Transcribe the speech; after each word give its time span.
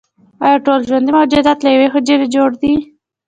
ایا 0.45 0.57
ټول 0.65 0.79
ژوندي 0.87 1.11
موجودات 1.17 1.59
له 1.61 1.69
یوې 1.75 1.87
حجرې 1.93 2.27
جوړ 2.35 2.49
دي 2.61 2.73